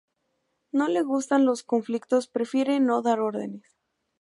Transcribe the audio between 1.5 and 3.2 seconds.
conflictos prefiere no dar